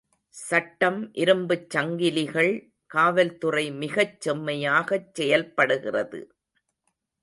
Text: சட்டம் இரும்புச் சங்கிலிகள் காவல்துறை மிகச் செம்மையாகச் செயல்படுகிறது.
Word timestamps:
சட்டம் 0.35 1.13
இரும்புச் 1.13 1.67
சங்கிலிகள் 1.69 2.51
காவல்துறை 2.85 3.71
மிகச் 3.71 4.21
செம்மையாகச் 4.21 5.15
செயல்படுகிறது. 5.15 6.21